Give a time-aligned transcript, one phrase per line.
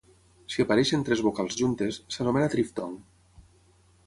[0.53, 2.97] Si apareixen tres vocals juntes, s'anomena triftong.